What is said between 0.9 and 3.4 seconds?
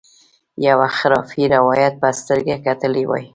خرافي روایت په سترګه کتلي وای.